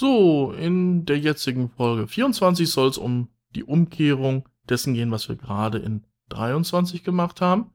[0.00, 5.34] So, in der jetzigen Folge 24 soll es um die Umkehrung dessen gehen, was wir
[5.34, 7.72] gerade in 23 gemacht haben.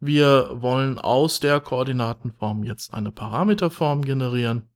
[0.00, 4.68] Wir wollen aus der Koordinatenform jetzt eine Parameterform generieren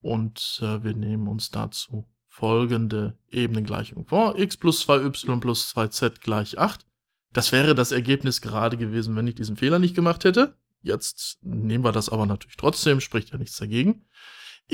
[0.00, 4.38] und äh, wir nehmen uns dazu folgende Ebenengleichung vor.
[4.38, 6.86] x plus 2y plus 2z gleich 8.
[7.34, 10.56] Das wäre das Ergebnis gerade gewesen, wenn ich diesen Fehler nicht gemacht hätte.
[10.80, 14.06] Jetzt nehmen wir das aber natürlich trotzdem, spricht ja nichts dagegen.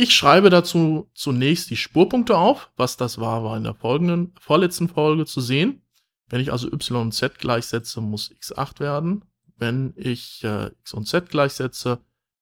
[0.01, 2.71] Ich schreibe dazu zunächst die Spurpunkte auf.
[2.77, 5.83] Was das war, war in der folgenden, vorletzten Folge zu sehen.
[6.29, 9.25] Wenn ich also y und z gleichsetze, muss x 8 werden.
[9.57, 11.99] Wenn ich äh, x und z gleichsetze,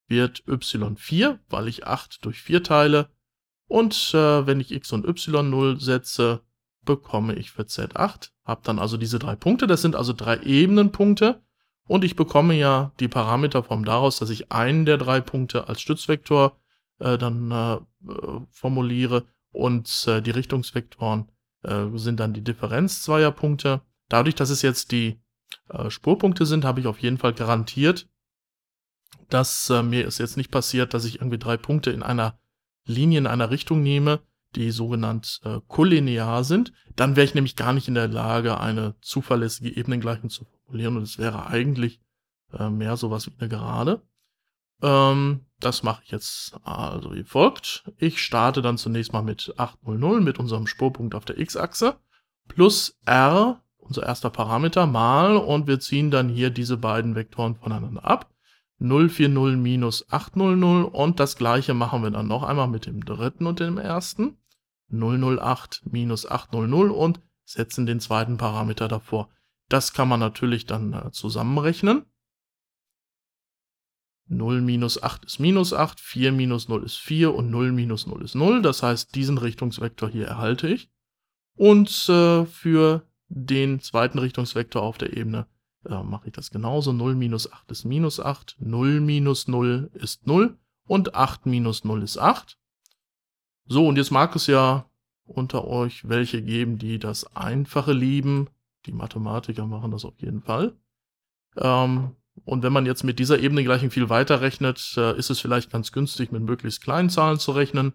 [0.07, 3.09] wird y 4, weil ich 8 durch 4 teile.
[3.69, 6.43] Und äh, wenn ich x und y 0 setze,
[6.85, 8.35] bekomme ich für z 8.
[8.45, 9.67] Hab dann also diese drei Punkte.
[9.67, 11.41] Das sind also drei Ebenenpunkte.
[11.89, 16.59] Und ich bekomme ja die Parameterform daraus, dass ich einen der drei Punkte als Stützvektor
[16.99, 17.79] äh, dann äh,
[18.51, 21.31] formuliere und äh, die Richtungsvektoren
[21.63, 23.83] äh, sind dann die Differenz zweier Punkte.
[24.09, 25.21] Dadurch, dass es jetzt die
[25.69, 28.09] äh, Spurpunkte sind, habe ich auf jeden Fall garantiert,
[29.29, 32.39] dass äh, mir es jetzt nicht passiert, dass ich irgendwie drei Punkte in einer
[32.85, 34.21] Linie in einer Richtung nehme,
[34.55, 36.73] die sogenannt äh, kollinear sind.
[36.95, 41.03] Dann wäre ich nämlich gar nicht in der Lage, eine zuverlässige Ebenengleichung zu formulieren und
[41.03, 42.01] es wäre eigentlich
[42.53, 44.03] äh, mehr sowas wie eine Gerade.
[44.83, 47.85] Ähm, das mache ich jetzt also wie folgt.
[47.99, 51.97] Ich starte dann zunächst mal mit 800 mit unserem Spurpunkt auf der x-Achse
[52.49, 58.05] plus r, unser erster Parameter, mal und wir ziehen dann hier diese beiden Vektoren voneinander
[58.05, 58.31] ab.
[58.79, 63.61] 040 minus 800 und das gleiche machen wir dann noch einmal mit dem dritten und
[63.61, 64.37] dem ersten.
[64.91, 69.31] 008 minus 800 und setzen den zweiten Parameter davor.
[69.69, 72.05] Das kann man natürlich dann äh, zusammenrechnen.
[74.29, 78.23] 0 minus 8 ist minus 8, 4 minus 0 ist 4 und 0 minus 0
[78.23, 78.63] ist 0.
[78.63, 80.91] Das heißt, diesen Richtungsvektor hier erhalte ich.
[81.55, 85.47] Und äh, für den zweiten Richtungsvektor auf der Ebene
[85.85, 86.93] äh, mache ich das genauso.
[86.93, 92.03] 0 minus 8 ist minus 8, 0 minus 0 ist 0 und 8 minus 0
[92.03, 92.59] ist 8.
[93.67, 94.89] So, und jetzt mag es ja
[95.25, 98.49] unter euch welche geben, die das Einfache lieben.
[98.87, 100.77] Die Mathematiker machen das auf jeden Fall.
[101.57, 105.71] Ähm, und wenn man jetzt mit dieser Ebenengleichung viel weiter rechnet, äh, ist es vielleicht
[105.71, 107.93] ganz günstig, mit möglichst kleinen Zahlen zu rechnen.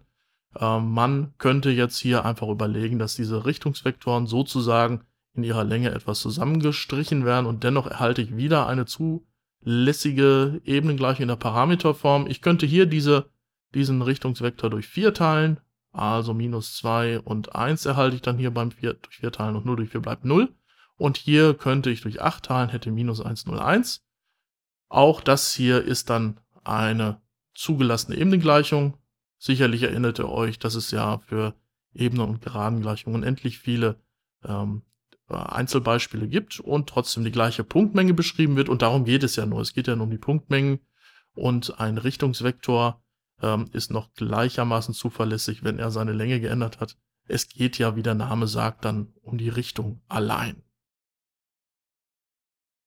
[0.58, 5.02] Ähm, man könnte jetzt hier einfach überlegen, dass diese Richtungsvektoren sozusagen
[5.34, 11.28] in ihrer Länge etwas zusammengestrichen werden und dennoch erhalte ich wieder eine zulässige Ebenengleichung in
[11.28, 12.26] der Parameterform.
[12.26, 13.30] Ich könnte hier diese,
[13.74, 15.60] diesen Richtungsvektor durch 4 teilen,
[15.92, 19.64] also minus 2 und 1 erhalte ich dann hier beim 4, durch 4 teilen und
[19.64, 20.48] 0 durch 4 bleibt 0.
[20.96, 24.04] Und hier könnte ich durch 8 teilen, hätte minus 1, 0, 1.
[24.92, 27.22] Auch das hier ist dann eine
[27.54, 28.98] zugelassene Ebenengleichung.
[29.38, 31.54] Sicherlich erinnert ihr euch, dass es ja für
[31.94, 33.96] Ebenen- und Geradengleichungen endlich viele
[34.44, 34.82] ähm,
[35.28, 38.68] Einzelbeispiele gibt und trotzdem die gleiche Punktmenge beschrieben wird.
[38.68, 39.62] Und darum geht es ja nur.
[39.62, 40.80] Es geht ja nur um die Punktmengen
[41.32, 43.02] und ein Richtungsvektor
[43.40, 46.98] ähm, ist noch gleichermaßen zuverlässig, wenn er seine Länge geändert hat.
[47.28, 50.62] Es geht ja, wie der Name sagt, dann um die Richtung allein.